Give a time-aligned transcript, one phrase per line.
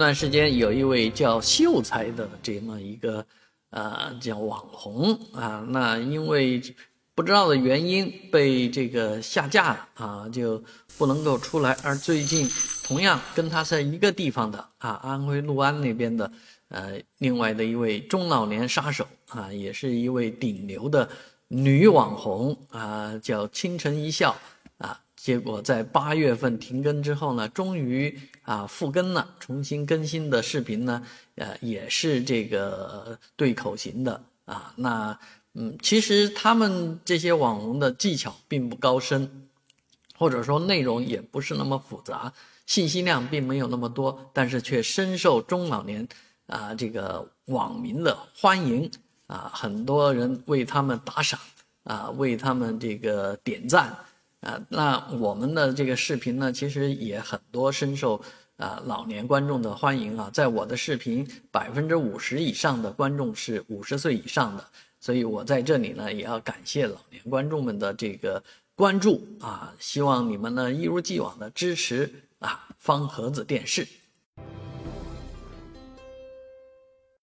[0.00, 3.24] 段时间有一位叫秀才的这么一个
[3.70, 6.60] 呃叫网红啊，那因为
[7.14, 10.60] 不知道的原因被这个下架了啊，就
[10.96, 11.76] 不能够出来。
[11.82, 12.48] 而最近
[12.82, 16.32] 同样跟他在一个地方的啊，安徽六安那边的
[16.68, 21.06] 呃另外的一位中老年杀手啊，也是一位顶流的
[21.48, 24.34] 女网红啊，叫倾城一笑。
[25.22, 31.02] 结果在八月份停更之后呢，终于啊复更了，重新更新的视频呢，
[31.34, 34.72] 呃也是这个对口型的啊。
[34.76, 35.18] 那
[35.52, 39.48] 嗯，其实他们这些网红的技巧并不高深，
[40.16, 42.32] 或者说内容也不是那么复杂，
[42.64, 46.08] 信息量并没有那么多，但是却深受中老年
[46.46, 48.90] 啊这个网民的欢迎
[49.26, 51.38] 啊，很多人为他们打赏
[51.84, 53.94] 啊，为他们这个点赞。
[54.40, 58.20] 啊，那我们的这个视频呢，其实也很多深受
[58.56, 60.30] 啊老年观众的欢迎啊。
[60.32, 64.64] 在我的视频，百分之五十以上的观众是五十岁以上的，
[64.98, 68.42] 所以我在这里呢，也要感谢老年观众们的这个
[68.74, 69.74] 关注啊。
[69.78, 73.86] 希望你们呢一如既往的支持啊方盒子电视。